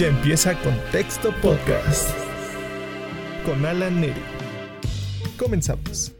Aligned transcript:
Ya 0.00 0.06
empieza 0.06 0.58
Contexto 0.62 1.30
Podcast 1.42 2.08
con 3.44 3.66
Alan 3.66 4.00
Neri. 4.00 4.22
Comenzamos. 5.38 6.12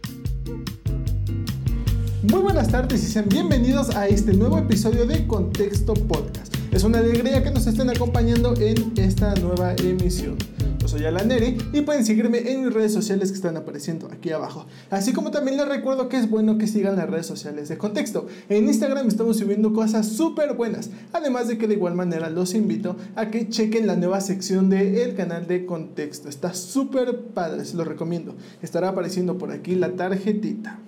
Muy 2.30 2.40
buenas 2.42 2.68
tardes 2.68 3.02
y 3.02 3.06
sean 3.06 3.26
bienvenidos 3.30 3.96
a 3.96 4.06
este 4.06 4.34
nuevo 4.34 4.58
episodio 4.58 5.06
de 5.06 5.26
Contexto 5.26 5.94
Podcast. 5.94 6.54
Es 6.70 6.84
una 6.84 6.98
alegría 6.98 7.42
que 7.42 7.50
nos 7.52 7.66
estén 7.66 7.88
acompañando 7.88 8.54
en 8.58 8.92
esta 8.98 9.34
nueva 9.36 9.72
emisión. 9.76 10.36
Yo 10.80 10.88
soy 10.88 11.04
Alan 11.04 11.28
Neri 11.28 11.58
y 11.74 11.82
pueden 11.82 12.06
seguirme 12.06 12.50
en 12.50 12.64
mis 12.64 12.72
redes 12.72 12.94
sociales 12.94 13.30
que 13.30 13.36
están 13.36 13.54
apareciendo 13.58 14.08
aquí 14.10 14.30
abajo. 14.30 14.64
Así 14.88 15.12
como 15.12 15.30
también 15.30 15.58
les 15.58 15.68
recuerdo 15.68 16.08
que 16.08 16.16
es 16.16 16.30
bueno 16.30 16.56
que 16.56 16.66
sigan 16.66 16.96
las 16.96 17.08
redes 17.08 17.26
sociales 17.26 17.68
de 17.68 17.76
contexto. 17.76 18.26
En 18.48 18.66
Instagram 18.66 19.06
estamos 19.06 19.36
subiendo 19.36 19.74
cosas 19.74 20.08
súper 20.08 20.54
buenas. 20.54 20.88
Además 21.12 21.48
de 21.48 21.58
que 21.58 21.68
de 21.68 21.74
igual 21.74 21.94
manera 21.94 22.30
los 22.30 22.54
invito 22.54 22.96
a 23.14 23.28
que 23.28 23.50
chequen 23.50 23.86
la 23.86 23.94
nueva 23.94 24.22
sección 24.22 24.70
del 24.70 25.14
canal 25.14 25.46
de 25.46 25.66
contexto. 25.66 26.30
Está 26.30 26.54
súper 26.54 27.26
padre, 27.34 27.66
se 27.66 27.76
lo 27.76 27.84
recomiendo. 27.84 28.34
Estará 28.62 28.88
apareciendo 28.88 29.36
por 29.36 29.52
aquí 29.52 29.74
la 29.74 29.92
tarjetita. 29.92 30.78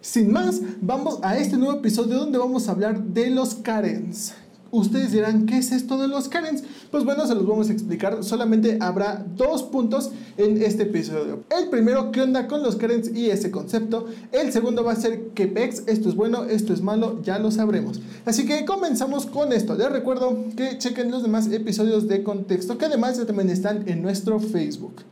Sin 0.00 0.32
más, 0.32 0.62
vamos 0.80 1.18
a 1.22 1.36
este 1.36 1.58
nuevo 1.58 1.74
episodio 1.74 2.16
donde 2.16 2.38
vamos 2.38 2.66
a 2.66 2.72
hablar 2.72 3.02
de 3.04 3.28
los 3.28 3.56
Karens. 3.56 4.32
Ustedes 4.74 5.12
dirán, 5.12 5.44
¿qué 5.44 5.58
es 5.58 5.70
esto 5.70 5.98
de 5.98 6.08
los 6.08 6.30
Karens? 6.30 6.64
Pues 6.90 7.04
bueno, 7.04 7.26
se 7.26 7.34
los 7.34 7.46
vamos 7.46 7.68
a 7.68 7.74
explicar. 7.74 8.24
Solamente 8.24 8.78
habrá 8.80 9.22
dos 9.36 9.64
puntos 9.64 10.12
en 10.38 10.62
este 10.62 10.84
episodio. 10.84 11.40
El 11.50 11.68
primero, 11.68 12.10
¿qué 12.10 12.22
onda 12.22 12.46
con 12.48 12.62
los 12.62 12.76
Karens 12.76 13.14
y 13.14 13.28
ese 13.28 13.50
concepto? 13.50 14.06
El 14.32 14.50
segundo 14.50 14.82
va 14.82 14.92
a 14.92 14.96
ser, 14.96 15.28
¿qué 15.34 15.46
pex? 15.46 15.82
Esto 15.86 16.08
es 16.08 16.14
bueno, 16.14 16.44
esto 16.44 16.72
es 16.72 16.80
malo, 16.80 17.20
ya 17.22 17.38
lo 17.38 17.50
sabremos. 17.50 18.00
Así 18.24 18.46
que 18.46 18.64
comenzamos 18.64 19.26
con 19.26 19.52
esto. 19.52 19.74
Les 19.74 19.92
recuerdo 19.92 20.38
que 20.56 20.78
chequen 20.78 21.10
los 21.10 21.22
demás 21.22 21.52
episodios 21.52 22.08
de 22.08 22.22
contexto, 22.22 22.78
que 22.78 22.86
además 22.86 23.18
ya 23.18 23.26
también 23.26 23.50
están 23.50 23.86
en 23.86 24.00
nuestro 24.00 24.40
Facebook. 24.40 25.02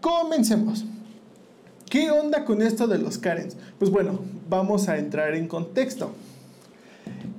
Comencemos. 0.00 0.84
¿Qué 1.88 2.12
onda 2.12 2.44
con 2.44 2.62
esto 2.62 2.86
de 2.86 2.98
los 2.98 3.18
Karens? 3.18 3.56
Pues 3.80 3.90
bueno, 3.90 4.20
vamos 4.48 4.88
a 4.88 4.98
entrar 4.98 5.34
en 5.34 5.48
contexto. 5.48 6.12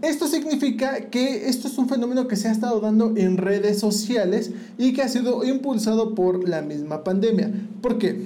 Esto 0.01 0.27
significa 0.27 1.09
que 1.09 1.47
esto 1.47 1.67
es 1.67 1.77
un 1.77 1.87
fenómeno 1.87 2.27
que 2.27 2.35
se 2.35 2.47
ha 2.47 2.51
estado 2.51 2.79
dando 2.79 3.13
en 3.15 3.37
redes 3.37 3.79
sociales 3.79 4.51
y 4.77 4.93
que 4.93 5.03
ha 5.03 5.07
sido 5.07 5.43
impulsado 5.43 6.15
por 6.15 6.47
la 6.47 6.61
misma 6.61 7.03
pandemia. 7.03 7.51
¿Por 7.81 7.97
qué? 7.97 8.19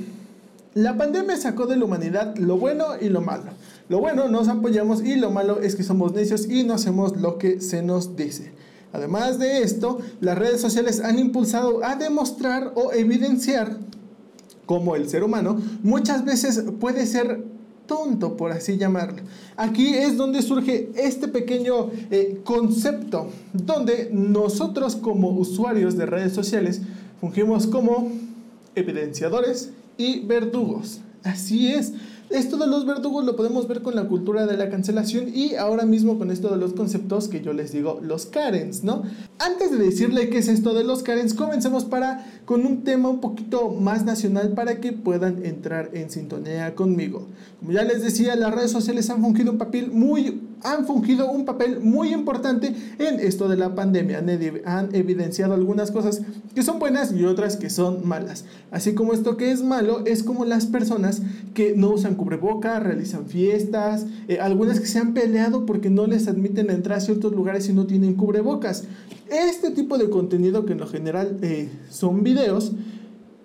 La 0.74 0.98
pandemia 0.98 1.38
sacó 1.38 1.68
de 1.68 1.78
la 1.78 1.86
humanidad 1.86 2.38
lo 2.38 2.58
bueno 2.58 2.86
y 3.00 3.10
lo 3.10 3.22
malo. 3.22 3.52
Lo 3.88 4.00
bueno 4.00 4.28
nos 4.28 4.48
apoyamos 4.48 5.04
y 5.04 5.16
lo 5.16 5.32
malo 5.32 5.62
es 5.62 5.76
que 5.76 5.84
somos 5.84 6.14
necios 6.14 6.50
y 6.50 6.64
no 6.64 6.74
hacemos 6.74 7.18
lo 7.18 7.38
que 7.38 7.62
se 7.62 7.82
nos 7.82 8.16
dice. 8.16 8.52
Además 8.92 9.40
de 9.40 9.62
esto, 9.62 10.00
las 10.22 10.38
redes 10.38 10.62
sociales 10.62 11.02
han 11.02 11.20
impulsado 11.20 11.84
a 11.84 11.96
demostrar 11.96 12.72
o 12.76 12.94
evidenciar 12.94 13.78
cómo 14.66 14.96
el 14.96 15.10
ser 15.10 15.24
humano 15.24 15.60
muchas 15.84 16.26
veces 16.26 16.64
puede 16.80 17.06
ser 17.06 17.44
tonto, 17.86 18.38
por 18.38 18.52
así 18.52 18.78
llamarlo. 18.78 19.22
Aquí 19.56 19.94
es 19.96 20.18
donde 20.18 20.42
surge 20.42 20.90
este 20.96 21.28
pequeño 21.28 21.90
eh, 22.12 22.42
concepto, 22.44 23.30
donde 23.54 24.10
nosotros 24.12 24.96
como 24.96 25.30
usuarios 25.30 25.98
de 25.98 26.06
redes 26.06 26.34
sociales 26.34 26.82
fungimos 27.20 27.68
como 27.68 28.12
evidenciadores 28.76 29.72
y 29.98 30.26
verdugos. 30.26 31.00
Así 31.24 31.72
es. 31.72 31.94
Esto 32.30 32.58
de 32.58 32.68
los 32.68 32.86
verdugos 32.86 33.24
lo 33.24 33.36
podemos 33.36 33.68
ver 33.68 33.82
con 33.82 33.96
la 33.96 34.08
cultura 34.08 34.48
de 34.48 34.58
la 34.58 34.70
cancelación 34.70 35.30
y 35.34 35.56
ahora 35.56 35.86
mismo 35.86 36.18
con 36.18 36.32
esto 36.32 36.50
de 36.50 36.58
los 36.58 36.74
conceptos 36.74 37.28
que 37.28 37.42
yo 37.42 37.54
les 37.54 37.72
digo, 37.72 38.00
los 38.02 38.26
Karens, 38.26 38.84
¿no? 38.84 39.04
Antes 39.38 39.72
de 39.72 39.78
decirle 39.78 40.30
qué 40.30 40.40
es 40.40 40.48
esto 40.48 40.74
de 40.74 40.84
los 40.84 41.04
Karens, 41.04 41.34
comencemos 41.34 41.86
para 41.86 42.26
con 42.46 42.66
un 42.66 42.84
tema 42.84 43.10
un 43.10 43.22
poquito 43.22 43.70
más 43.70 44.06
nacional 44.06 44.54
para 44.54 44.80
que 44.80 44.92
puedan 44.92 45.46
entrar 45.46 45.92
en 45.94 46.10
sintonía 46.10 46.74
conmigo. 46.74 47.28
Como 47.60 47.72
ya 47.72 47.84
les 47.84 48.02
decía, 48.02 48.36
las 48.36 48.54
redes 48.54 48.72
sociales 48.72 49.10
han 49.10 49.22
fungido 49.22 49.52
un 49.52 49.58
papel 49.58 49.92
muy 49.92 50.42
han 50.66 50.86
fungido 50.88 51.30
un 51.32 51.46
papel 51.46 51.80
muy 51.80 52.12
importante 52.12 52.76
en 52.98 53.20
esto 53.20 53.48
de 53.48 53.56
la 53.56 53.76
pandemia. 53.76 54.24
Han 54.66 54.96
evidenciado 54.96 55.54
algunas 55.54 55.92
cosas 55.92 56.22
que 56.56 56.64
son 56.64 56.80
buenas 56.80 57.14
y 57.14 57.24
otras 57.24 57.56
que 57.56 57.70
son 57.70 58.08
malas. 58.08 58.46
Así 58.72 58.96
como 58.96 59.14
esto 59.14 59.38
que 59.38 59.52
es 59.52 59.64
malo 59.64 60.04
es 60.06 60.24
como 60.24 60.44
las 60.44 60.66
personas 60.66 61.22
que 61.54 61.76
no 61.76 61.92
usan 61.92 62.16
cubreboca, 62.16 62.80
realizan 62.80 63.28
fiestas, 63.28 64.08
eh, 64.28 64.40
algunas 64.40 64.80
que 64.80 64.88
se 64.88 65.00
han 65.00 65.14
peleado 65.14 65.66
porque 65.66 65.90
no 65.90 66.08
les 66.08 66.28
admiten 66.28 66.72
entrar 66.72 66.98
a 66.98 67.02
ciertos 67.02 67.32
lugares 67.34 67.66
si 67.66 67.74
no 67.74 67.86
tienen 67.86 68.16
cubrebocas. 68.16 68.86
Este 69.30 69.70
tipo 69.72 69.98
de 69.98 70.10
contenido 70.10 70.66
que 70.66 70.74
en 70.74 70.80
lo 70.80 70.88
general 70.88 71.38
eh, 71.42 71.70
son 71.90 72.24
videos 72.24 72.74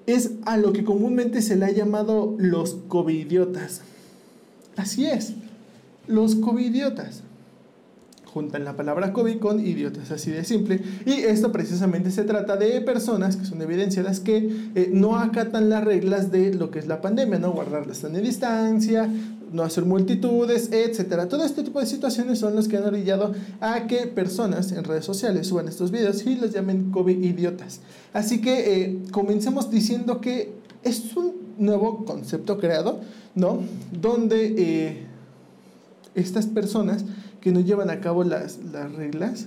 es 0.06 0.32
a 0.46 0.56
lo 0.56 0.72
que 0.72 0.84
comúnmente 0.84 1.42
se 1.42 1.56
le 1.56 1.66
ha 1.66 1.70
llamado 1.70 2.34
los 2.38 2.74
covidiotas. 2.88 3.82
Así 4.76 5.04
es 5.04 5.34
los 6.06 6.34
covidiotas. 6.36 7.22
Juntan 8.24 8.64
la 8.64 8.76
palabra 8.76 9.12
COVID 9.12 9.38
con 9.38 9.58
idiotas, 9.58 10.12
así 10.12 10.30
de 10.30 10.44
simple. 10.44 10.80
Y 11.04 11.12
esto 11.12 11.50
precisamente 11.50 12.12
se 12.12 12.22
trata 12.22 12.56
de 12.56 12.80
personas 12.80 13.36
que 13.36 13.44
son 13.44 13.60
evidenciadas 13.60 14.20
que 14.20 14.70
eh, 14.76 14.88
no 14.92 15.16
acatan 15.16 15.68
las 15.68 15.82
reglas 15.82 16.30
de 16.30 16.54
lo 16.54 16.70
que 16.70 16.78
es 16.78 16.86
la 16.86 17.00
pandemia, 17.00 17.40
¿no? 17.40 17.50
Guardar 17.50 17.88
la 17.88 17.94
sana 17.94 18.20
distancia, 18.20 19.10
no 19.52 19.64
hacer 19.64 19.84
multitudes, 19.84 20.70
etcétera. 20.70 21.28
Todo 21.28 21.44
este 21.44 21.64
tipo 21.64 21.80
de 21.80 21.86
situaciones 21.86 22.38
son 22.38 22.54
los 22.54 22.68
que 22.68 22.76
han 22.76 22.84
orillado 22.84 23.34
a 23.60 23.88
que 23.88 24.06
personas 24.06 24.70
en 24.70 24.84
redes 24.84 25.04
sociales 25.04 25.48
suban 25.48 25.66
estos 25.66 25.90
videos 25.90 26.24
y 26.24 26.36
los 26.36 26.52
llamen 26.52 26.92
COVID 26.92 27.22
idiotas. 27.22 27.80
Así 28.12 28.40
que 28.40 28.82
eh, 28.82 28.98
comencemos 29.10 29.70
diciendo 29.70 30.20
que 30.20 30.52
es 30.84 31.16
un 31.16 31.34
nuevo 31.58 32.04
concepto 32.04 32.58
creado, 32.58 33.00
¿no? 33.34 33.60
Donde 34.00 34.54
eh, 34.56 35.06
estas 36.14 36.46
personas 36.46 37.04
que 37.40 37.52
no 37.52 37.60
llevan 37.60 37.90
a 37.90 38.00
cabo 38.00 38.24
las, 38.24 38.58
reglas 38.96 39.46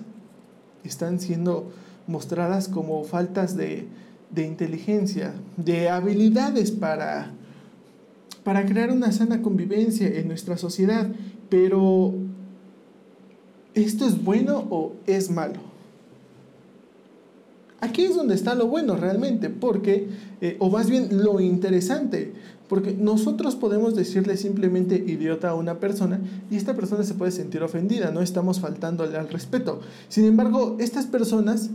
están 0.83 1.19
siendo 1.19 1.71
mostradas 2.07 2.67
como 2.67 3.03
faltas 3.03 3.55
de, 3.55 3.87
inteligencia, 4.35 5.33
de 5.57 5.89
habilidades 5.89 6.71
para, 6.71 7.31
para 8.43 8.65
crear 8.65 8.91
una 8.91 9.11
sana 9.11 9.41
convivencia 9.41 10.07
en 10.07 10.27
nuestra 10.27 10.57
sociedad. 10.57 11.07
Pero, 11.49 12.13
¿esto 13.73 14.05
es 14.05 14.21
bueno 14.23 14.67
o 14.69 14.93
es 15.05 15.29
malo? 15.29 15.73
Aquí 17.79 18.03
es 18.05 18.15
donde 18.15 18.33
está 18.33 18.55
lo 18.55 18.67
bueno 18.67 18.95
realmente, 18.95 19.49
porque, 19.49 20.07
eh, 20.39 20.55
o 20.59 20.69
más 20.69 20.89
bien 20.89 21.21
lo 21.21 21.41
interesante, 21.41 22.33
porque 22.67 22.93
nosotros 22.93 23.55
podemos 23.55 23.95
decirle 23.95 24.37
simplemente 24.37 24.95
idiota 24.95 25.49
a 25.49 25.55
una 25.55 25.79
persona 25.79 26.21
y 26.49 26.55
esta 26.55 26.75
persona 26.75 27.03
se 27.03 27.13
puede 27.13 27.31
sentir 27.31 27.61
ofendida, 27.61 28.11
no 28.11 28.21
estamos 28.21 28.59
faltándole 28.59 29.17
al 29.17 29.29
respeto. 29.29 29.81
Sin 30.07 30.25
embargo, 30.25 30.77
estas 30.79 31.05
personas, 31.05 31.69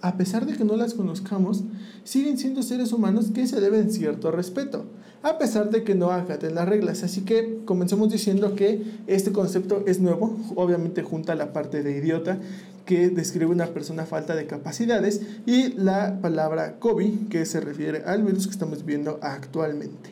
a 0.00 0.16
pesar 0.16 0.44
de 0.46 0.54
que 0.54 0.64
no 0.64 0.76
las 0.76 0.94
conozcamos, 0.94 1.62
siguen 2.02 2.36
siendo 2.36 2.62
seres 2.62 2.92
humanos 2.92 3.30
que 3.32 3.46
se 3.46 3.60
deben 3.60 3.90
cierto 3.90 4.30
respeto, 4.30 4.84
a 5.22 5.38
pesar 5.38 5.70
de 5.70 5.84
que 5.84 5.94
no 5.94 6.10
acaten 6.10 6.54
las 6.54 6.68
reglas. 6.68 7.02
Así 7.02 7.22
que 7.22 7.60
comencemos 7.64 8.10
diciendo 8.10 8.54
que 8.54 8.82
este 9.06 9.32
concepto 9.32 9.82
es 9.86 10.00
nuevo, 10.00 10.36
obviamente 10.56 11.02
junta 11.02 11.34
la 11.34 11.52
parte 11.52 11.82
de 11.82 11.96
idiota 11.96 12.38
que 12.84 13.08
describe 13.08 13.46
una 13.46 13.66
persona 13.66 14.04
falta 14.04 14.34
de 14.34 14.46
capacidades 14.46 15.20
y 15.46 15.72
la 15.72 16.20
palabra 16.20 16.78
COVID 16.78 17.28
que 17.28 17.46
se 17.46 17.60
refiere 17.60 18.02
al 18.04 18.22
virus 18.22 18.46
que 18.46 18.52
estamos 18.52 18.84
viendo 18.84 19.18
actualmente. 19.22 20.10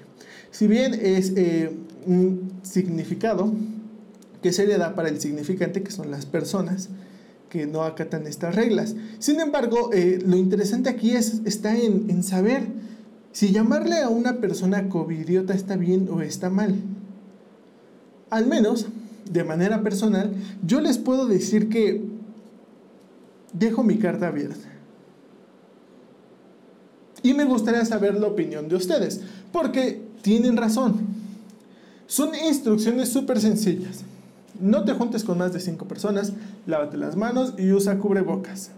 Si 0.50 0.66
bien 0.66 0.94
es 0.94 1.32
eh, 1.36 1.70
un 2.06 2.52
significado 2.62 3.52
que 4.42 4.52
se 4.52 4.66
le 4.66 4.76
da 4.76 4.94
para 4.94 5.08
el 5.08 5.20
significante, 5.20 5.82
que 5.82 5.92
son 5.92 6.10
las 6.10 6.26
personas 6.26 6.88
que 7.48 7.66
no 7.66 7.82
acatan 7.82 8.26
estas 8.26 8.54
reglas. 8.54 8.96
Sin 9.18 9.38
embargo, 9.38 9.90
eh, 9.92 10.18
lo 10.26 10.36
interesante 10.36 10.88
aquí 10.88 11.12
es, 11.12 11.42
está 11.44 11.76
en, 11.76 12.08
en 12.08 12.22
saber 12.22 12.66
si 13.32 13.52
llamarle 13.52 13.98
a 13.98 14.08
una 14.08 14.38
persona 14.38 14.88
covidiota 14.88 15.54
está 15.54 15.76
bien 15.76 16.08
o 16.10 16.22
está 16.22 16.50
mal. 16.50 16.74
Al 18.30 18.46
menos, 18.46 18.86
de 19.30 19.44
manera 19.44 19.82
personal, 19.82 20.32
yo 20.66 20.80
les 20.80 20.98
puedo 20.98 21.26
decir 21.26 21.68
que 21.68 22.11
dejo 23.52 23.82
mi 23.82 23.98
carta 23.98 24.28
abierta. 24.28 24.68
Y 27.22 27.34
me 27.34 27.44
gustaría 27.44 27.84
saber 27.84 28.14
la 28.14 28.26
opinión 28.26 28.68
de 28.68 28.76
ustedes, 28.76 29.20
porque 29.52 30.02
tienen 30.22 30.56
razón. 30.56 31.00
Son 32.06 32.30
instrucciones 32.34 33.08
súper 33.08 33.40
sencillas. 33.40 34.04
No 34.60 34.84
te 34.84 34.92
juntes 34.92 35.24
con 35.24 35.38
más 35.38 35.52
de 35.52 35.60
cinco 35.60 35.86
personas, 35.86 36.32
lávate 36.66 36.96
las 36.96 37.16
manos 37.16 37.54
y 37.58 37.72
usa 37.72 37.98
cubrebocas. 37.98 38.70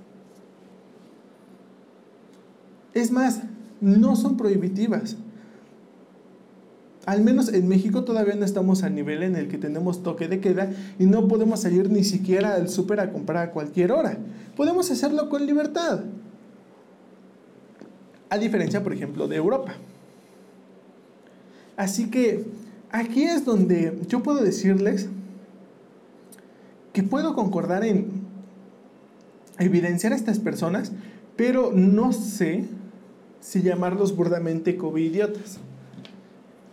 Es 2.93 3.11
más, 3.11 3.41
no 3.81 4.15
son 4.15 4.37
prohibitivas. 4.37 5.17
Al 7.07 7.23
menos 7.23 7.53
en 7.53 7.69
México 7.69 8.05
todavía 8.05 8.35
no 8.35 8.45
estamos 8.45 8.83
al 8.83 8.95
nivel 8.95 9.23
en 9.23 9.37
el 9.37 9.49
que 9.49 9.59
tenemos 9.59 10.03
toque 10.03 10.29
de 10.29 10.41
queda 10.41 10.71
y 10.99 11.05
no 11.05 11.29
podemos 11.29 11.61
salir 11.61 11.91
ni 11.91 12.03
siquiera 12.03 12.55
al 12.55 12.69
súper 12.71 13.01
a 13.01 13.13
comprar 13.13 13.49
a 13.49 13.51
cualquier 13.51 13.93
hora. 13.93 14.17
Podemos 14.57 14.91
hacerlo 14.91 15.29
con 15.29 15.47
libertad. 15.47 16.01
A 18.31 18.39
diferencia, 18.39 18.83
por 18.83 18.93
ejemplo, 18.93 19.29
de 19.29 19.37
Europa. 19.37 19.75
Así 21.77 22.11
que 22.11 22.45
aquí 22.91 23.25
es 23.25 23.45
donde 23.45 23.99
yo 24.09 24.23
puedo 24.23 24.43
decirles 24.43 25.09
que 26.93 27.03
puedo 27.03 27.35
concordar 27.35 27.85
en 27.85 28.25
evidenciar 29.59 30.13
a 30.13 30.17
estas 30.17 30.39
personas, 30.39 30.93
pero 31.37 31.73
no 31.73 32.13
sé 32.13 32.65
si 33.41 33.63
llamarlos 33.63 34.17
burdamente 34.17 34.77
covidiotas. 34.77 35.59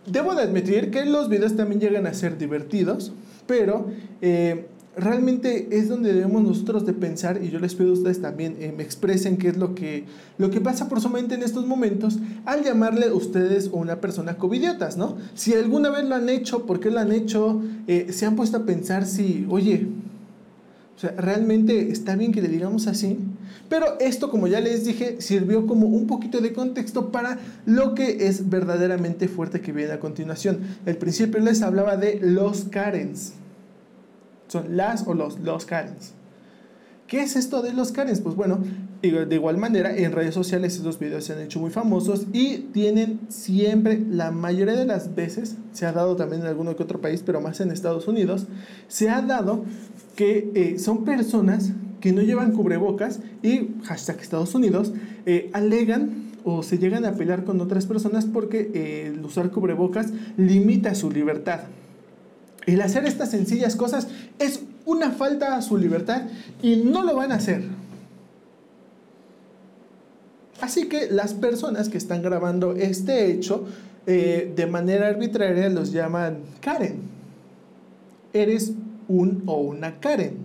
Debo 0.06 0.34
de 0.34 0.42
admitir 0.42 0.90
que 0.90 1.04
los 1.04 1.28
videos 1.28 1.56
también 1.56 1.80
llegan 1.80 2.06
a 2.06 2.14
ser 2.14 2.38
divertidos, 2.38 3.12
pero 3.46 3.86
eh, 4.20 4.68
realmente 4.96 5.68
es 5.70 5.88
donde 5.88 6.12
debemos 6.12 6.42
nosotros 6.42 6.84
de 6.84 6.92
pensar 6.92 7.42
y 7.42 7.50
yo 7.50 7.58
les 7.58 7.74
pido 7.74 7.90
a 7.90 7.92
ustedes 7.94 8.20
también 8.20 8.56
eh, 8.60 8.74
me 8.76 8.82
expresen 8.82 9.38
qué 9.38 9.48
es 9.48 9.56
lo 9.56 9.74
que, 9.74 10.04
lo 10.36 10.50
que 10.50 10.60
pasa 10.60 10.88
por 10.88 11.00
su 11.00 11.08
mente 11.08 11.34
en 11.34 11.42
estos 11.42 11.66
momentos 11.66 12.18
al 12.44 12.62
llamarle 12.62 13.06
a 13.06 13.14
ustedes 13.14 13.70
o 13.72 13.78
una 13.78 14.00
persona 14.00 14.36
covidiotas, 14.36 14.96
¿no? 14.96 15.16
Si 15.34 15.54
alguna 15.54 15.90
vez 15.90 16.04
lo 16.04 16.14
han 16.14 16.28
hecho, 16.28 16.66
¿por 16.66 16.80
qué 16.80 16.90
lo 16.90 17.00
han 17.00 17.12
hecho? 17.12 17.62
Eh, 17.86 18.08
se 18.12 18.26
han 18.26 18.36
puesto 18.36 18.58
a 18.58 18.66
pensar 18.66 19.06
si, 19.06 19.46
oye, 19.48 19.88
realmente 21.16 21.90
está 21.90 22.14
bien 22.16 22.32
que 22.32 22.42
le 22.42 22.48
digamos 22.48 22.86
así. 22.86 23.18
Pero 23.68 23.98
esto, 24.00 24.30
como 24.30 24.46
ya 24.46 24.60
les 24.60 24.84
dije, 24.84 25.16
sirvió 25.20 25.66
como 25.66 25.86
un 25.86 26.06
poquito 26.06 26.40
de 26.40 26.52
contexto 26.52 27.10
para 27.10 27.38
lo 27.64 27.94
que 27.94 28.26
es 28.26 28.50
verdaderamente 28.50 29.28
fuerte 29.28 29.60
que 29.60 29.72
viene 29.72 29.92
a 29.92 30.00
continuación. 30.00 30.60
El 30.84 30.98
principio 30.98 31.40
les 31.40 31.62
hablaba 31.62 31.96
de 31.96 32.20
los 32.20 32.64
Karens. 32.64 33.32
Son 34.52 34.76
las 34.76 35.06
o 35.06 35.14
los, 35.14 35.40
los 35.40 35.64
Karens. 35.64 36.12
¿Qué 37.06 37.22
es 37.22 37.36
esto 37.36 37.62
de 37.62 37.72
los 37.72 37.90
Karens? 37.90 38.20
Pues 38.20 38.36
bueno, 38.36 38.58
de 39.00 39.34
igual 39.34 39.56
manera, 39.56 39.96
en 39.96 40.12
redes 40.12 40.34
sociales 40.34 40.76
estos 40.76 40.98
videos 40.98 41.24
se 41.24 41.32
han 41.32 41.40
hecho 41.40 41.58
muy 41.58 41.70
famosos 41.70 42.26
y 42.34 42.58
tienen 42.74 43.20
siempre, 43.28 43.98
la 44.10 44.30
mayoría 44.30 44.74
de 44.74 44.84
las 44.84 45.14
veces, 45.14 45.56
se 45.72 45.86
ha 45.86 45.92
dado 45.92 46.16
también 46.16 46.42
en 46.42 46.48
alguno 46.48 46.76
que 46.76 46.82
otro 46.82 47.00
país, 47.00 47.22
pero 47.24 47.40
más 47.40 47.62
en 47.62 47.70
Estados 47.70 48.08
Unidos, 48.08 48.44
se 48.88 49.08
ha 49.08 49.22
dado 49.22 49.64
que 50.16 50.50
eh, 50.54 50.78
son 50.78 51.06
personas 51.06 51.72
que 52.02 52.12
no 52.12 52.20
llevan 52.20 52.52
cubrebocas 52.52 53.20
y, 53.42 53.70
hashtag 53.84 54.20
Estados 54.20 54.54
Unidos, 54.54 54.92
eh, 55.24 55.48
alegan 55.54 56.30
o 56.44 56.62
se 56.62 56.76
llegan 56.76 57.06
a 57.06 57.12
pelear 57.12 57.44
con 57.44 57.58
otras 57.62 57.86
personas 57.86 58.26
porque 58.26 58.70
eh, 58.74 59.12
el 59.14 59.24
usar 59.24 59.50
cubrebocas 59.50 60.12
limita 60.36 60.94
su 60.94 61.10
libertad. 61.10 61.60
El 62.66 62.80
hacer 62.80 63.04
estas 63.06 63.30
sencillas 63.30 63.76
cosas 63.76 64.08
es 64.38 64.60
una 64.84 65.10
falta 65.10 65.56
a 65.56 65.62
su 65.62 65.76
libertad 65.76 66.22
y 66.62 66.76
no 66.76 67.02
lo 67.02 67.16
van 67.16 67.32
a 67.32 67.36
hacer. 67.36 67.64
Así 70.60 70.88
que 70.88 71.10
las 71.10 71.34
personas 71.34 71.88
que 71.88 71.98
están 71.98 72.22
grabando 72.22 72.72
este 72.72 73.30
hecho 73.30 73.66
de 74.06 74.68
manera 74.70 75.08
arbitraria 75.08 75.68
los 75.68 75.92
llaman 75.92 76.38
Karen. 76.60 77.00
Eres 78.32 78.72
un 79.08 79.42
o 79.46 79.58
una 79.58 79.98
Karen. 79.98 80.36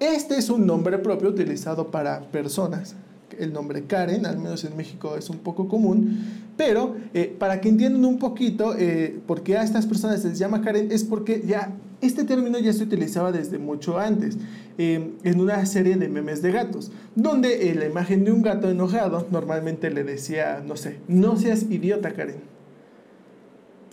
Este 0.00 0.36
es 0.38 0.50
un 0.50 0.66
nombre 0.66 0.98
propio 0.98 1.28
utilizado 1.28 1.90
para 1.90 2.20
personas. 2.20 2.94
El 3.38 3.52
nombre 3.52 3.84
Karen, 3.84 4.26
al 4.26 4.38
menos 4.38 4.64
en 4.64 4.76
México, 4.76 5.16
es 5.16 5.30
un 5.30 5.38
poco 5.38 5.68
común. 5.68 6.18
Pero 6.56 6.96
eh, 7.14 7.34
para 7.38 7.60
que 7.60 7.68
entiendan 7.68 8.04
un 8.04 8.18
poquito 8.18 8.74
eh, 8.76 9.18
por 9.26 9.42
qué 9.42 9.56
a 9.56 9.62
estas 9.62 9.86
personas 9.86 10.22
se 10.22 10.28
les 10.28 10.38
llama 10.38 10.60
Karen, 10.60 10.90
es 10.92 11.04
porque 11.04 11.42
ya 11.46 11.72
este 12.00 12.24
término 12.24 12.58
ya 12.58 12.72
se 12.72 12.82
utilizaba 12.82 13.32
desde 13.32 13.58
mucho 13.58 13.98
antes, 13.98 14.38
em, 14.78 15.12
en 15.22 15.40
una 15.40 15.64
serie 15.66 15.96
de 15.96 16.08
memes 16.08 16.42
de 16.42 16.52
gatos, 16.52 16.90
donde 17.14 17.70
eh, 17.70 17.74
la 17.74 17.86
imagen 17.86 18.24
de 18.24 18.32
un 18.32 18.42
gato 18.42 18.70
enojado 18.70 19.26
normalmente 19.30 19.90
le 19.90 20.04
decía, 20.04 20.62
no 20.66 20.76
sé, 20.76 20.96
no 21.08 21.36
seas 21.36 21.64
idiota 21.64 22.12
Karen. 22.12 22.36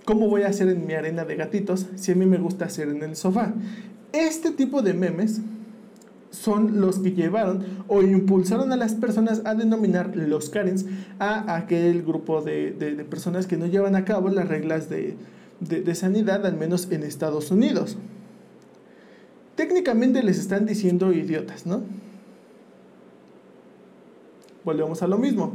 ¿Cómo 0.05 0.29
voy 0.29 0.43
a 0.43 0.47
hacer 0.47 0.69
en 0.69 0.87
mi 0.87 0.93
arena 0.93 1.25
de 1.25 1.35
gatitos 1.35 1.87
si 1.95 2.13
a 2.13 2.15
mí 2.15 2.25
me 2.25 2.37
gusta 2.37 2.65
hacer 2.65 2.87
en 2.87 3.03
el 3.03 3.17
sofá? 3.17 3.53
Este 4.13 4.51
tipo 4.51 4.81
de 4.81 4.93
memes 4.93 5.41
son 6.41 6.79
los 6.79 6.99
que 6.99 7.11
llevaron 7.11 7.65
o 7.87 8.01
impulsaron 8.01 8.71
a 8.71 8.77
las 8.77 8.93
personas 8.93 9.41
a 9.45 9.55
denominar 9.55 10.15
los 10.15 10.49
Karens 10.49 10.85
a 11.19 11.55
aquel 11.55 12.03
grupo 12.03 12.41
de, 12.41 13.05
personas 13.09 13.47
que 13.47 13.57
no 13.57 13.65
llevan 13.65 13.95
a 13.95 14.05
cabo 14.05 14.29
las 14.29 14.47
reglas 14.47 14.89
de, 14.89 15.15
de 15.59 15.95
sanidad, 15.95 16.45
al 16.45 16.57
menos 16.57 16.91
en 16.91 17.03
Estados 17.03 17.51
Unidos. 17.51 17.97
Técnicamente 19.55 20.21
les 20.21 20.37
están 20.37 20.65
diciendo 20.65 21.11
idiotas, 21.11 21.65
¿no? 21.65 21.81
Volvemos 24.63 25.01
a 25.01 25.07
lo 25.07 25.17
mismo. 25.17 25.53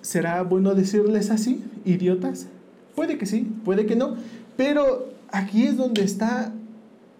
¿Será 0.00 0.42
bueno 0.42 0.74
decirles 0.74 1.30
así, 1.30 1.62
idiotas? 1.84 2.46
Puede 2.94 3.18
que 3.18 3.26
sí, 3.26 3.50
puede 3.64 3.86
que 3.86 3.96
no, 3.96 4.16
pero 4.56 5.08
aquí 5.30 5.64
es 5.64 5.76
donde 5.76 6.02
está 6.02 6.52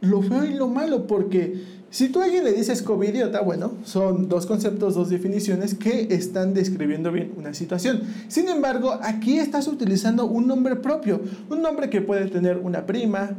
lo 0.00 0.22
feo 0.22 0.44
y 0.44 0.54
lo 0.54 0.68
malo, 0.68 1.06
porque 1.06 1.81
si 1.92 2.08
tú 2.08 2.22
a 2.22 2.24
alguien 2.24 2.42
le 2.42 2.54
dices 2.54 2.80
covidiota, 2.80 3.42
bueno, 3.42 3.72
son 3.84 4.26
dos 4.30 4.46
conceptos, 4.46 4.94
dos 4.94 5.10
definiciones 5.10 5.74
que 5.74 6.08
están 6.14 6.54
describiendo 6.54 7.12
bien 7.12 7.34
una 7.36 7.52
situación. 7.52 8.00
Sin 8.28 8.48
embargo, 8.48 8.98
aquí 9.02 9.38
estás 9.38 9.68
utilizando 9.68 10.24
un 10.24 10.46
nombre 10.46 10.76
propio, 10.76 11.20
un 11.50 11.60
nombre 11.60 11.90
que 11.90 12.00
puede 12.00 12.30
tener 12.30 12.56
una 12.56 12.86
prima, 12.86 13.32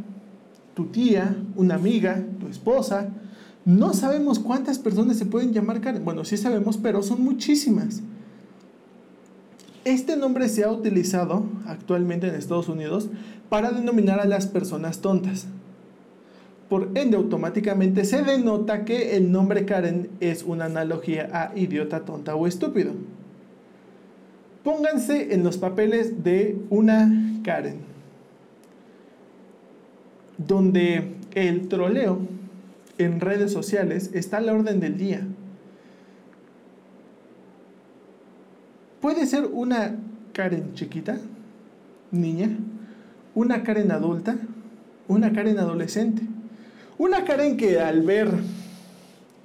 tu 0.75 0.85
tía, 0.85 1.35
una 1.55 1.73
amiga, 1.73 2.23
tu 2.39 2.47
esposa. 2.47 3.09
No 3.65 3.95
sabemos 3.95 4.37
cuántas 4.37 4.77
personas 4.77 5.17
se 5.17 5.25
pueden 5.25 5.51
llamar. 5.51 5.81
Bueno, 6.01 6.23
sí 6.23 6.37
sabemos, 6.37 6.77
pero 6.77 7.01
son 7.01 7.23
muchísimas. 7.23 8.01
Este 9.83 10.15
nombre 10.15 10.47
se 10.47 10.63
ha 10.63 10.71
utilizado 10.71 11.47
actualmente 11.65 12.27
en 12.27 12.35
Estados 12.35 12.69
Unidos 12.69 13.09
para 13.49 13.71
denominar 13.71 14.19
a 14.19 14.25
las 14.25 14.45
personas 14.45 14.99
tontas. 14.99 15.47
Por 16.69 16.89
ende, 16.95 17.17
automáticamente 17.17 18.05
se 18.05 18.23
denota 18.23 18.85
que 18.85 19.15
el 19.15 19.31
nombre 19.31 19.65
Karen 19.65 20.09
es 20.19 20.43
una 20.43 20.65
analogía 20.65 21.29
a 21.31 21.57
idiota, 21.57 22.05
tonta 22.05 22.35
o 22.35 22.47
estúpido. 22.47 22.93
Pónganse 24.63 25.33
en 25.33 25.43
los 25.43 25.57
papeles 25.57 26.23
de 26.23 26.57
una 26.69 27.11
Karen, 27.43 27.79
donde 30.37 31.15
el 31.35 31.67
troleo 31.67 32.19
en 32.97 33.19
redes 33.19 33.51
sociales 33.51 34.11
está 34.13 34.37
a 34.37 34.41
la 34.41 34.53
orden 34.53 34.79
del 34.79 34.97
día. 34.97 35.27
Puede 39.01 39.25
ser 39.25 39.49
una 39.51 39.97
Karen 40.31 40.73
chiquita, 40.75 41.19
niña, 42.11 42.57
una 43.35 43.63
Karen 43.63 43.91
adulta, 43.91 44.37
una 45.09 45.33
Karen 45.33 45.59
adolescente, 45.59 46.21
una 47.03 47.25
Karen 47.25 47.57
que 47.57 47.81
al 47.81 48.01
ver 48.01 48.29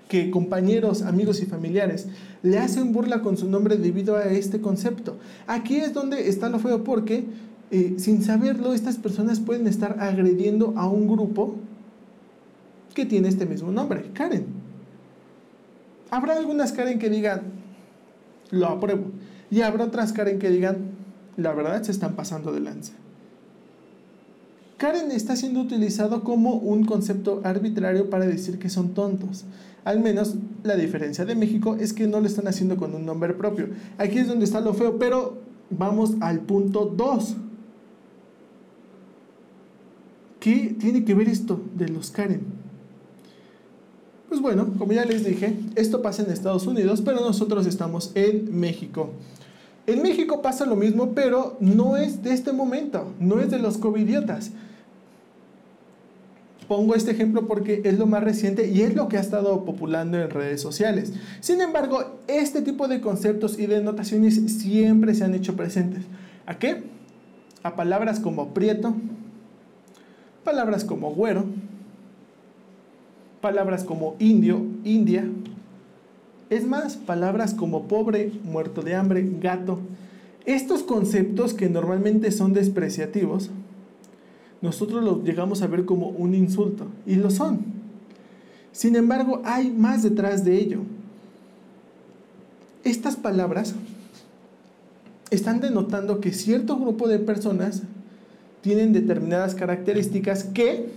que 0.08 0.30
compañeros, 0.30 1.02
amigos 1.02 1.42
y 1.42 1.46
familiares 1.46 2.06
le 2.42 2.58
hacen 2.58 2.92
burla 2.92 3.20
con 3.20 3.36
su 3.36 3.50
nombre 3.50 3.76
debido 3.76 4.16
a 4.16 4.26
este 4.26 4.60
concepto. 4.60 5.16
Aquí 5.48 5.76
es 5.76 5.92
donde 5.92 6.28
está 6.28 6.48
lo 6.48 6.60
feo 6.60 6.84
porque 6.84 7.24
eh, 7.72 7.96
sin 7.98 8.22
saberlo 8.22 8.74
estas 8.74 8.96
personas 8.96 9.40
pueden 9.40 9.66
estar 9.66 9.96
agrediendo 10.00 10.72
a 10.76 10.88
un 10.88 11.08
grupo 11.08 11.56
que 12.94 13.04
tiene 13.04 13.28
este 13.28 13.44
mismo 13.44 13.72
nombre, 13.72 14.04
Karen. 14.14 14.46
Habrá 16.10 16.36
algunas 16.36 16.70
Karen 16.72 17.00
que 17.00 17.10
digan, 17.10 17.42
lo 18.50 18.68
apruebo. 18.68 19.06
Y 19.50 19.62
habrá 19.62 19.84
otras 19.84 20.12
Karen 20.12 20.38
que 20.38 20.48
digan, 20.48 20.92
la 21.36 21.52
verdad 21.54 21.82
se 21.82 21.90
están 21.90 22.14
pasando 22.14 22.52
de 22.52 22.60
lanza. 22.60 22.92
Karen 24.78 25.10
está 25.10 25.34
siendo 25.34 25.60
utilizado 25.60 26.22
como 26.22 26.54
un 26.54 26.84
concepto 26.84 27.40
arbitrario 27.42 28.08
para 28.10 28.26
decir 28.26 28.60
que 28.60 28.70
son 28.70 28.94
tontos. 28.94 29.44
Al 29.84 29.98
menos 29.98 30.36
la 30.62 30.76
diferencia 30.76 31.24
de 31.24 31.34
México 31.34 31.76
es 31.80 31.92
que 31.92 32.06
no 32.06 32.20
lo 32.20 32.26
están 32.26 32.46
haciendo 32.46 32.76
con 32.76 32.94
un 32.94 33.04
nombre 33.04 33.34
propio. 33.34 33.70
Aquí 33.98 34.18
es 34.18 34.28
donde 34.28 34.44
está 34.44 34.60
lo 34.60 34.74
feo, 34.74 34.96
pero 34.98 35.38
vamos 35.70 36.14
al 36.20 36.40
punto 36.40 36.86
2. 36.86 37.36
¿Qué 40.38 40.76
tiene 40.78 41.04
que 41.04 41.14
ver 41.14 41.28
esto 41.28 41.60
de 41.74 41.88
los 41.88 42.12
Karen? 42.12 42.42
Pues 44.28 44.40
bueno, 44.40 44.74
como 44.78 44.92
ya 44.92 45.04
les 45.04 45.24
dije, 45.24 45.56
esto 45.74 46.02
pasa 46.02 46.22
en 46.22 46.30
Estados 46.30 46.68
Unidos, 46.68 47.02
pero 47.04 47.20
nosotros 47.20 47.66
estamos 47.66 48.12
en 48.14 48.56
México. 48.60 49.10
En 49.88 50.02
México 50.02 50.40
pasa 50.40 50.66
lo 50.66 50.76
mismo, 50.76 51.14
pero 51.14 51.56
no 51.58 51.96
es 51.96 52.22
de 52.22 52.32
este 52.32 52.52
momento, 52.52 53.12
no 53.18 53.40
es 53.40 53.50
de 53.50 53.58
los 53.58 53.78
covidiotas. 53.78 54.52
Pongo 56.68 56.94
este 56.94 57.10
ejemplo 57.10 57.48
porque 57.48 57.80
es 57.84 57.98
lo 57.98 58.06
más 58.06 58.22
reciente 58.22 58.68
y 58.68 58.82
es 58.82 58.94
lo 58.94 59.08
que 59.08 59.16
ha 59.16 59.20
estado 59.20 59.64
populando 59.64 60.20
en 60.20 60.28
redes 60.28 60.60
sociales. 60.60 61.14
Sin 61.40 61.60
embargo, 61.62 62.20
este 62.26 62.60
tipo 62.62 62.86
de 62.86 63.00
conceptos 63.00 63.58
y 63.58 63.66
de 63.66 63.82
notaciones 63.82 64.34
siempre 64.60 65.14
se 65.14 65.24
han 65.24 65.34
hecho 65.34 65.56
presentes. 65.56 66.02
¿A 66.46 66.58
qué? 66.58 66.98
a 67.62 67.76
palabras 67.76 68.20
como 68.20 68.54
prieto, 68.54 68.94
palabras 70.44 70.84
como 70.84 71.10
güero, 71.14 71.44
palabras 73.40 73.84
como 73.84 74.16
indio, 74.18 74.62
india, 74.84 75.28
es 76.50 76.66
más, 76.66 76.96
palabras 76.96 77.52
como 77.52 77.88
pobre, 77.88 78.32
muerto 78.44 78.82
de 78.82 78.94
hambre, 78.94 79.28
gato. 79.40 79.80
Estos 80.46 80.82
conceptos 80.82 81.52
que 81.52 81.68
normalmente 81.68 82.32
son 82.32 82.54
despreciativos, 82.54 83.50
nosotros 84.60 85.04
los 85.04 85.24
llegamos 85.24 85.62
a 85.62 85.66
ver 85.66 85.84
como 85.84 86.08
un 86.08 86.34
insulto, 86.34 86.86
y 87.06 87.16
lo 87.16 87.30
son. 87.30 87.60
Sin 88.72 88.96
embargo, 88.96 89.42
hay 89.44 89.70
más 89.70 90.02
detrás 90.02 90.44
de 90.44 90.56
ello. 90.56 90.80
Estas 92.84 93.16
palabras 93.16 93.74
están 95.30 95.60
denotando 95.60 96.20
que 96.20 96.32
cierto 96.32 96.76
grupo 96.78 97.08
de 97.08 97.18
personas 97.18 97.82
tienen 98.60 98.92
determinadas 98.92 99.54
características 99.54 100.44
que, 100.44 100.90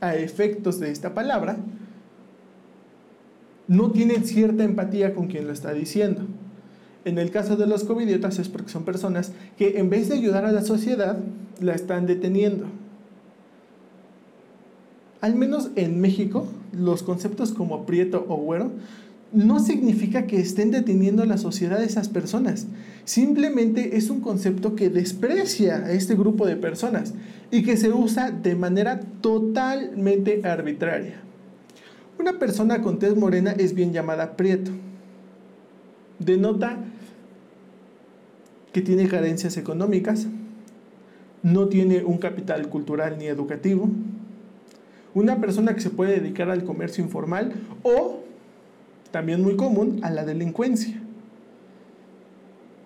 a 0.00 0.14
efectos 0.14 0.78
de 0.78 0.90
esta 0.90 1.14
palabra, 1.14 1.56
no 3.66 3.90
tienen 3.90 4.24
cierta 4.24 4.64
empatía 4.64 5.14
con 5.14 5.26
quien 5.26 5.46
lo 5.46 5.52
está 5.52 5.72
diciendo. 5.72 6.22
En 7.04 7.18
el 7.18 7.30
caso 7.30 7.56
de 7.56 7.66
los 7.66 7.84
covidiotas 7.84 8.38
es 8.38 8.48
porque 8.48 8.70
son 8.70 8.84
personas 8.84 9.32
que 9.56 9.78
en 9.78 9.88
vez 9.88 10.08
de 10.08 10.16
ayudar 10.16 10.44
a 10.44 10.52
la 10.52 10.62
sociedad, 10.62 11.18
la 11.60 11.74
están 11.74 12.06
deteniendo. 12.06 12.66
Al 15.20 15.34
menos 15.34 15.70
en 15.74 16.00
México, 16.00 16.46
los 16.72 17.02
conceptos 17.02 17.52
como 17.52 17.86
prieto 17.86 18.24
o 18.28 18.36
güero 18.36 18.70
no 19.32 19.58
significa 19.60 20.26
que 20.26 20.40
estén 20.40 20.70
deteniendo 20.70 21.22
a 21.22 21.26
la 21.26 21.38
sociedad 21.38 21.78
de 21.78 21.84
esas 21.84 22.08
personas. 22.08 22.66
Simplemente 23.04 23.96
es 23.96 24.10
un 24.10 24.20
concepto 24.20 24.74
que 24.74 24.90
desprecia 24.90 25.84
a 25.84 25.92
este 25.92 26.14
grupo 26.14 26.46
de 26.46 26.56
personas 26.56 27.14
y 27.50 27.62
que 27.62 27.76
se 27.76 27.90
usa 27.90 28.30
de 28.30 28.54
manera 28.54 29.00
totalmente 29.20 30.40
arbitraria. 30.44 31.20
Una 32.18 32.38
persona 32.38 32.80
con 32.82 32.98
tez 32.98 33.16
morena 33.16 33.52
es 33.52 33.74
bien 33.74 33.92
llamada 33.92 34.36
prieto. 34.36 34.70
Denota 36.18 36.78
que 38.72 38.82
tiene 38.82 39.08
carencias 39.08 39.56
económicas, 39.56 40.26
no 41.42 41.68
tiene 41.68 42.04
un 42.04 42.18
capital 42.18 42.68
cultural 42.68 43.16
ni 43.18 43.26
educativo, 43.26 43.88
una 45.14 45.40
persona 45.40 45.74
que 45.74 45.80
se 45.80 45.90
puede 45.90 46.20
dedicar 46.20 46.50
al 46.50 46.64
comercio 46.64 47.02
informal 47.02 47.52
o 47.82 48.20
también 49.10 49.42
muy 49.42 49.56
común, 49.56 50.00
a 50.02 50.10
la 50.10 50.24
delincuencia. 50.24 51.00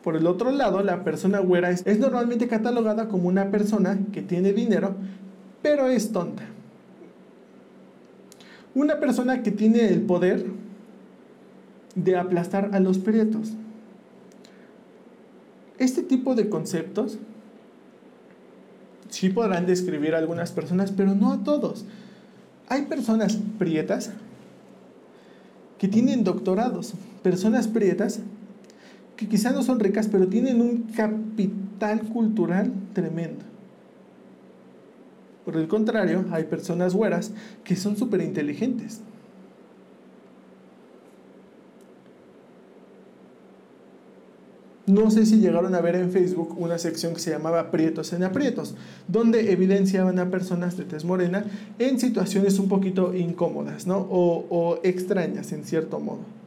Por 0.02 0.16
el 0.16 0.26
otro 0.26 0.50
lado, 0.50 0.82
la 0.82 1.04
persona 1.04 1.38
güera 1.38 1.70
es, 1.70 1.98
normalmente 1.98 2.48
catalogada 2.48 3.08
como 3.08 3.28
una 3.28 3.50
persona 3.50 3.98
que 4.12 4.22
tiene 4.22 4.52
dinero, 4.52 4.94
pero 5.62 5.88
es 5.88 6.10
tonta. 6.12 6.42
Una 8.74 8.98
persona 8.98 9.42
que 9.42 9.50
tiene 9.50 9.88
el 9.88 10.00
poder 10.02 10.44
de 11.94 12.16
aplastar 12.16 12.70
a 12.72 12.80
los 12.80 12.98
prietos. 12.98 13.52
Este 15.78 16.02
tipo 16.02 16.34
de 16.34 16.48
conceptos 16.48 17.18
sí 19.08 19.28
podrán 19.28 19.66
describir 19.66 20.14
a 20.14 20.18
algunas 20.18 20.52
personas, 20.52 20.92
pero 20.92 21.14
no 21.14 21.32
a 21.32 21.44
todos. 21.44 21.84
Hay 22.68 22.82
personas 22.82 23.38
prietas 23.58 24.10
que 25.78 25.88
tienen 25.88 26.24
doctorados, 26.24 26.94
personas 27.22 27.68
prietas 27.68 28.20
que 29.16 29.28
quizás 29.28 29.54
no 29.54 29.62
son 29.62 29.80
ricas, 29.80 30.08
pero 30.08 30.28
tienen 30.28 30.60
un 30.60 30.84
capital 30.94 32.02
cultural 32.02 32.72
tremendo. 32.92 33.44
Por 35.44 35.56
el 35.56 35.68
contrario, 35.68 36.24
hay 36.30 36.44
personas 36.44 36.94
güeras 36.94 37.32
que 37.64 37.76
son 37.76 37.96
súper 37.96 38.22
inteligentes, 38.22 39.00
No 44.92 45.10
sé 45.10 45.24
si 45.24 45.38
llegaron 45.38 45.74
a 45.74 45.80
ver 45.80 45.96
en 45.96 46.12
Facebook 46.12 46.54
una 46.58 46.76
sección 46.76 47.14
que 47.14 47.20
se 47.20 47.30
llamaba 47.30 47.70
Prietos 47.70 48.12
en 48.12 48.24
Aprietos, 48.24 48.74
donde 49.08 49.50
evidenciaban 49.50 50.18
a 50.18 50.30
personas 50.30 50.76
de 50.76 50.84
tez 50.84 51.06
morena 51.06 51.46
en 51.78 51.98
situaciones 51.98 52.58
un 52.58 52.68
poquito 52.68 53.14
incómodas 53.14 53.86
¿no? 53.86 53.96
o, 53.96 54.44
o 54.50 54.80
extrañas 54.82 55.50
en 55.52 55.64
cierto 55.64 55.98
modo. 55.98 56.41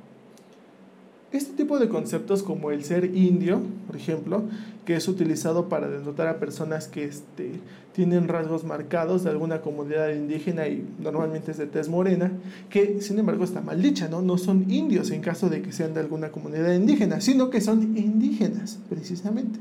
Este 1.36 1.51
tipo 1.51 1.80
de 1.80 1.89
conceptos 1.89 2.44
como 2.44 2.72
el 2.72 2.86
ser 2.86 3.13
indio, 3.13 3.60
por 3.88 3.98
ejemplo, 3.98 4.44
que 4.86 4.96
es 4.96 5.06
utilizado 5.10 5.68
para 5.68 5.89
denotar 5.89 6.30
a 6.30 6.39
personas 6.39 6.88
que 6.88 7.04
este, 7.04 7.60
tienen 7.94 8.30
rasgos 8.30 8.63
marcados 8.63 9.25
de 9.25 9.32
alguna 9.32 9.60
comunidad 9.60 10.13
indígena 10.13 10.70
y 10.70 10.88
normalmente 10.98 11.51
es 11.51 11.58
de 11.58 11.65
tez 11.65 11.89
morena, 11.89 12.32
que 12.70 13.01
sin 13.01 13.20
embargo 13.20 13.44
está 13.44 13.60
mal 13.60 13.82
dicha, 13.82 14.08
¿no? 14.08 14.22
No 14.22 14.38
son 14.38 14.72
indios 14.72 15.12
en 15.12 15.20
caso 15.20 15.50
de 15.50 15.62
que 15.62 15.74
sean 15.74 15.94
de 15.94 16.00
alguna 16.00 16.30
comunidad 16.30 16.74
indígena, 16.74 17.20
sino 17.20 17.50
que 17.50 17.60
son 17.60 17.98
indígenas, 17.98 18.80
precisamente. 18.88 19.60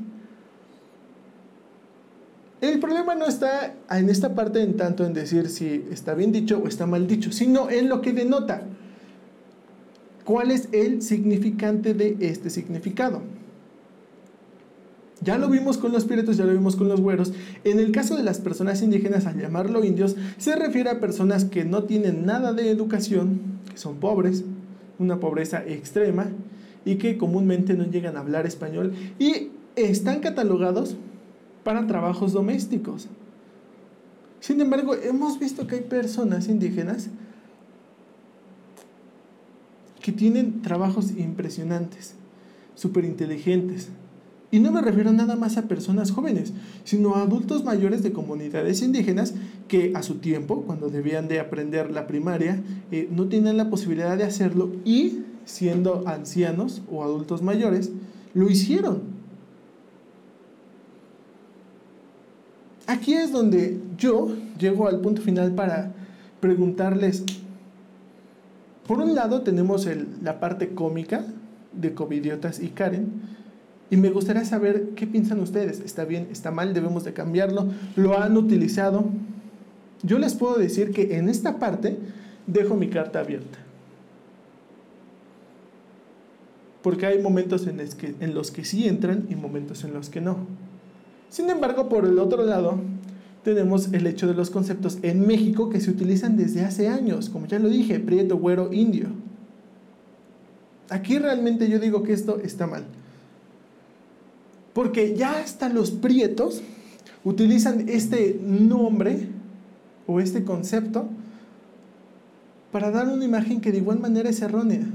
El 2.61 2.79
problema 2.79 3.15
no 3.15 3.25
está 3.25 3.73
en 3.91 4.09
esta 4.09 4.33
parte 4.33 4.63
en 4.63 4.77
tanto 4.77 5.05
en 5.05 5.13
decir 5.13 5.49
si 5.49 5.85
está 5.91 6.13
bien 6.13 6.31
dicho 6.31 6.61
o 6.63 6.69
está 6.69 6.85
mal 6.85 7.05
dicho, 7.05 7.33
sino 7.33 7.69
en 7.69 7.89
lo 7.89 7.99
que 7.99 8.13
denota. 8.13 8.61
¿Cuál 10.25 10.51
es 10.51 10.67
el 10.73 11.01
significante 11.01 11.93
de 11.93 12.17
este 12.19 12.49
significado? 12.49 13.21
Ya 15.21 15.37
lo 15.37 15.49
vimos 15.49 15.77
con 15.77 15.91
los 15.91 16.03
piratas, 16.05 16.35
ya 16.35 16.45
lo 16.45 16.51
vimos 16.51 16.75
con 16.75 16.89
los 16.89 16.99
güeros. 16.99 17.31
En 17.63 17.79
el 17.79 17.91
caso 17.91 18.17
de 18.17 18.23
las 18.23 18.39
personas 18.39 18.81
indígenas, 18.81 19.27
al 19.27 19.39
llamarlo 19.39 19.85
indios, 19.85 20.15
se 20.37 20.55
refiere 20.55 20.89
a 20.89 20.99
personas 20.99 21.45
que 21.45 21.63
no 21.63 21.83
tienen 21.83 22.25
nada 22.25 22.51
de 22.51 22.69
educación, 22.69 23.39
que 23.71 23.77
son 23.77 23.97
pobres, 23.97 24.43
una 24.99 25.19
pobreza 25.19 25.63
extrema, 25.65 26.27
y 26.85 26.95
que 26.95 27.17
comúnmente 27.17 27.73
no 27.73 27.85
llegan 27.85 28.15
a 28.15 28.19
hablar 28.19 28.45
español 28.45 28.93
y 29.19 29.49
están 29.75 30.19
catalogados 30.21 30.95
para 31.63 31.87
trabajos 31.87 32.31
domésticos. 32.31 33.07
Sin 34.39 34.61
embargo, 34.61 34.93
hemos 34.95 35.39
visto 35.39 35.65
que 35.65 35.75
hay 35.75 35.81
personas 35.81 36.47
indígenas 36.47 37.09
que 40.05 40.11
tienen 40.11 40.61
trabajos 40.61 41.13
impresionantes, 41.17 42.13
súper 42.75 43.05
inteligentes. 43.05 43.89
Y 44.51 44.59
no 44.59 44.71
me 44.71 44.83
refiero 44.83 45.11
nada 45.11 45.35
más 45.35 45.57
a 45.57 45.63
personas 45.63 46.11
jóvenes, 46.11 46.53
sino 46.83 47.15
a 47.15 47.23
adultos 47.23 47.63
mayores 47.63 48.03
de 48.03 48.11
comunidades 48.13 48.83
indígenas 48.83 49.33
que 49.67 49.93
a 49.95 50.03
su 50.03 50.19
tiempo, 50.19 50.61
cuando 50.61 50.91
debían 50.91 51.27
de 51.27 51.39
aprender 51.39 51.89
la 51.89 52.05
primaria, 52.05 52.61
eh, 52.91 53.09
no 53.11 53.25
tienen 53.29 53.57
la 53.57 53.71
posibilidad 53.71 54.15
de 54.15 54.25
hacerlo 54.25 54.73
y 54.85 55.23
siendo 55.43 56.07
ancianos 56.07 56.83
o 56.91 57.03
adultos 57.03 57.41
mayores, 57.41 57.89
lo 58.35 58.47
hicieron. 58.47 59.01
Aquí 62.85 63.15
es 63.15 63.31
donde 63.31 63.79
yo 63.97 64.27
llego 64.59 64.87
al 64.87 64.99
punto 65.01 65.23
final 65.23 65.55
para 65.55 65.93
preguntarles, 66.41 67.23
por 68.87 68.99
un 68.99 69.15
lado 69.15 69.41
tenemos 69.41 69.87
la 70.21 70.39
parte 70.39 70.69
cómica 70.69 71.25
de 71.73 71.93
Covidiotas 71.93 72.59
y 72.59 72.69
Karen, 72.69 73.35
y 73.89 73.97
me 73.97 74.09
gustaría 74.09 74.45
saber 74.45 74.89
qué 74.95 75.05
piensan 75.05 75.39
ustedes. 75.39 75.79
¿Está 75.79 76.05
bien? 76.05 76.27
¿Está 76.31 76.51
mal? 76.51 76.73
¿Debemos 76.73 77.03
de 77.03 77.13
cambiarlo? 77.13 77.67
¿Lo 77.95 78.19
han 78.19 78.35
utilizado? 78.35 79.05
Yo 80.01 80.17
les 80.19 80.33
puedo 80.33 80.57
decir 80.57 80.91
que 80.91 81.17
en 81.17 81.29
esta 81.29 81.59
parte 81.59 81.97
dejo 82.47 82.75
mi 82.75 82.89
carta 82.89 83.19
abierta. 83.19 83.59
Porque 86.81 87.05
hay 87.05 87.21
momentos 87.21 87.67
en 87.67 87.77
los 87.77 87.95
que, 87.95 88.15
en 88.19 88.35
los 88.35 88.51
que 88.51 88.65
sí 88.65 88.87
entran 88.87 89.25
y 89.29 89.35
momentos 89.35 89.83
en 89.83 89.93
los 89.93 90.09
que 90.09 90.21
no. 90.21 90.37
Sin 91.29 91.49
embargo, 91.49 91.89
por 91.89 92.05
el 92.05 92.19
otro 92.19 92.43
lado, 92.43 92.79
tenemos 93.45 93.93
el 93.93 94.07
hecho 94.07 94.27
de 94.27 94.33
los 94.33 94.49
conceptos 94.49 94.97
en 95.03 95.27
México 95.27 95.69
que 95.69 95.79
se 95.79 95.91
utilizan 95.91 96.35
desde 96.35 96.65
hace 96.65 96.87
años, 96.89 97.29
como 97.29 97.45
ya 97.45 97.59
lo 97.59 97.69
dije, 97.69 97.99
prieto, 97.99 98.37
güero, 98.37 98.73
indio. 98.73 99.09
Aquí 100.89 101.19
realmente 101.19 101.69
yo 101.69 101.77
digo 101.77 102.01
que 102.01 102.11
esto 102.11 102.39
está 102.39 102.65
mal. 102.65 102.85
Porque 104.73 105.15
ya 105.15 105.39
hasta 105.39 105.69
los 105.69 105.91
prietos 105.91 106.63
utilizan 107.23 107.87
este 107.87 108.39
nombre 108.43 109.27
o 110.07 110.19
este 110.19 110.43
concepto 110.43 111.07
para 112.71 112.89
dar 112.89 113.07
una 113.07 113.25
imagen 113.25 113.61
que 113.61 113.71
de 113.71 113.77
igual 113.77 113.99
manera 113.99 114.27
es 114.27 114.41
errónea. 114.41 114.87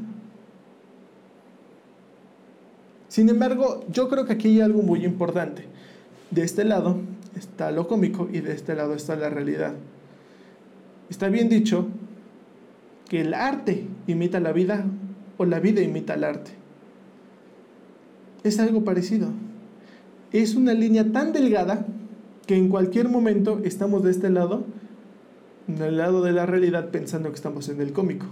Sin 3.06 3.28
embargo, 3.28 3.84
yo 3.92 4.08
creo 4.08 4.24
que 4.24 4.32
aquí 4.32 4.48
hay 4.48 4.60
algo 4.60 4.82
muy 4.82 5.04
importante. 5.04 5.66
De 6.32 6.42
este 6.42 6.64
lado 6.64 6.98
está 7.36 7.70
lo 7.70 7.88
cómico 7.88 8.28
y 8.32 8.40
de 8.40 8.52
este 8.52 8.74
lado 8.74 8.94
está 8.94 9.16
la 9.16 9.30
realidad. 9.30 9.74
Está 11.08 11.28
bien 11.28 11.48
dicho 11.48 11.86
que 13.08 13.20
el 13.20 13.34
arte 13.34 13.86
imita 14.06 14.40
la 14.40 14.52
vida 14.52 14.84
o 15.36 15.44
la 15.44 15.58
vida 15.58 15.80
imita 15.82 16.14
el 16.14 16.24
arte. 16.24 16.52
Es 18.44 18.58
algo 18.58 18.84
parecido. 18.84 19.28
es 20.32 20.54
una 20.54 20.74
línea 20.74 21.10
tan 21.10 21.32
delgada 21.32 21.84
que 22.46 22.56
en 22.56 22.68
cualquier 22.68 23.08
momento 23.08 23.60
estamos 23.64 24.02
de 24.02 24.10
este 24.10 24.30
lado, 24.30 24.64
del 25.66 25.96
lado 25.96 26.22
de 26.22 26.32
la 26.32 26.46
realidad, 26.46 26.90
pensando 26.90 27.28
que 27.30 27.36
estamos 27.36 27.68
en 27.68 27.80
el 27.80 27.92
cómico, 27.92 28.26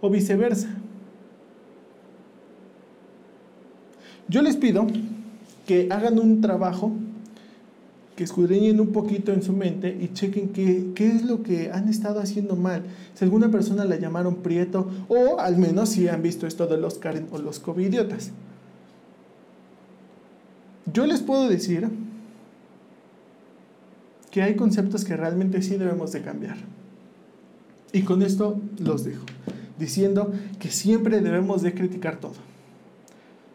o 0.00 0.10
viceversa. 0.10 0.68
Yo 4.28 4.42
les 4.42 4.56
pido 4.56 4.86
que 5.66 5.88
hagan 5.90 6.18
un 6.18 6.40
trabajo, 6.40 6.92
que 8.16 8.24
escudriñen 8.24 8.80
un 8.80 8.92
poquito 8.92 9.32
en 9.32 9.42
su 9.42 9.52
mente 9.52 9.96
y 10.00 10.12
chequen 10.12 10.50
qué, 10.50 10.92
qué, 10.94 11.08
es 11.08 11.24
lo 11.24 11.42
que 11.42 11.72
han 11.72 11.88
estado 11.88 12.20
haciendo 12.20 12.54
mal. 12.54 12.82
Si 13.14 13.24
alguna 13.24 13.50
persona 13.50 13.84
la 13.84 13.96
llamaron 13.96 14.36
prieto 14.36 14.88
o 15.08 15.40
al 15.40 15.56
menos 15.56 15.88
si 15.88 16.08
han 16.08 16.22
visto 16.22 16.46
esto 16.46 16.66
de 16.66 16.78
los 16.78 16.98
Karen 16.98 17.26
o 17.32 17.38
los 17.38 17.58
covidiotas. 17.58 18.30
Yo 20.92 21.06
les 21.06 21.22
puedo 21.22 21.48
decir 21.48 21.88
que 24.30 24.42
hay 24.42 24.54
conceptos 24.54 25.04
que 25.04 25.16
realmente 25.16 25.62
sí 25.62 25.76
debemos 25.76 26.12
de 26.12 26.22
cambiar. 26.22 26.56
Y 27.92 28.02
con 28.02 28.22
esto 28.22 28.60
los 28.78 29.04
dejo, 29.04 29.24
diciendo 29.78 30.32
que 30.58 30.70
siempre 30.70 31.20
debemos 31.20 31.62
de 31.62 31.74
criticar 31.74 32.16
todo 32.16 32.53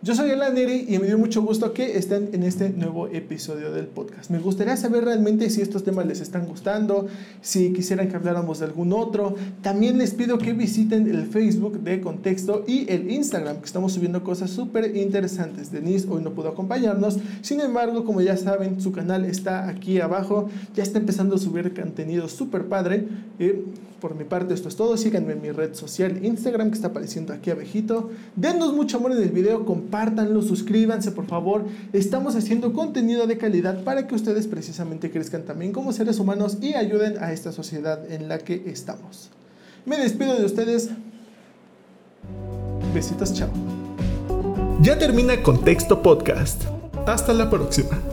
yo 0.02 0.16
soy 0.16 0.32
Alan 0.32 0.54
Neri 0.54 0.86
y 0.88 0.98
me 0.98 1.08
dio 1.08 1.18
mucho 1.18 1.42
gusto 1.42 1.74
que 1.74 1.98
estén 1.98 2.30
en 2.32 2.44
este 2.44 2.70
nuevo 2.70 3.08
episodio 3.08 3.74
del 3.74 3.86
podcast. 3.88 4.30
Me 4.30 4.40
gustaría 4.40 4.78
saber 4.78 5.04
realmente 5.04 5.50
si 5.50 5.62
estos 5.62 5.84
temas 5.84 6.06
les 6.06 6.22
están 6.22 6.46
gustando, 6.46 7.08
si 7.42 7.74
quisieran 7.74 8.08
que 8.08 8.16
habláramos 8.16 8.60
de 8.60 8.66
algún 8.66 8.94
otro. 8.94 9.36
También 9.62 9.98
les 9.98 10.14
pido 10.14 10.38
que 10.38 10.54
visiten 10.54 11.10
el 11.10 11.26
Facebook 11.26 11.82
de 11.82 12.00
Contexto 12.00 12.64
y 12.66 12.90
el 12.90 13.12
Instagram, 13.12 13.58
que 13.58 13.66
estamos 13.66 13.92
subiendo 13.92 14.24
cosas 14.24 14.52
súper 14.52 14.96
interesantes. 14.96 15.70
Denise 15.70 16.08
hoy 16.10 16.24
no 16.24 16.32
pudo 16.32 16.48
acompañarnos, 16.48 17.20
sin 17.42 17.60
embargo, 17.60 18.06
como 18.06 18.22
ya 18.22 18.38
saben, 18.38 18.80
su 18.80 18.94
canal 18.94 19.26
está 19.26 19.68
aquí 19.68 20.00
abajo, 20.00 20.50
ya 20.76 20.84
está 20.84 21.00
empezando 21.00 21.36
a 21.36 21.40
subir 21.40 21.74
contenido 21.74 22.30
súper 22.30 22.66
padre. 22.68 23.06
Eh, 23.38 23.66
por 24.00 24.16
mi 24.16 24.24
parte, 24.24 24.54
esto 24.54 24.70
es 24.70 24.76
todo. 24.76 24.98
Síganme 24.98 25.34
en 25.34 25.42
mi 25.42 25.52
red 25.52 25.74
social 25.74 26.24
Instagram 26.24 26.70
que 26.70 26.76
está 26.76 26.88
apareciendo 26.88 27.34
aquí 27.34 27.52
abajito. 27.52 28.10
Denos 28.36 28.74
mucho 28.74 28.98
amor 28.98 29.12
en 29.12 29.24
el 29.24 29.30
video, 29.30 29.66
compártanlo, 29.66 30.42
suscríbanse 30.42 31.12
por 31.12 31.28
favor. 31.28 31.66
Estamos 31.94 32.36
haciendo 32.36 32.74
contenido 32.74 33.28
de 33.28 33.38
calidad 33.38 33.84
para 33.84 34.08
que 34.08 34.16
ustedes 34.16 34.48
precisamente 34.48 35.12
crezcan 35.12 35.44
también 35.44 35.72
como 35.72 35.94
seres 35.94 36.20
humanos 36.20 36.58
y 36.62 36.74
ayuden 36.74 37.18
a 37.22 37.32
esta 37.32 37.52
sociedad 37.52 38.12
en 38.12 38.28
la 38.28 38.40
que 38.40 38.64
estamos. 38.66 39.30
Me 39.86 39.98
despido 39.98 40.38
de 40.38 40.46
ustedes. 40.46 40.90
Besitos, 42.94 43.34
chao. 43.34 43.50
Ya 44.82 44.98
termina 44.98 45.42
Contexto 45.44 46.02
Podcast. 46.02 46.64
Hasta 47.06 47.34
la 47.34 47.50
próxima. 47.50 48.09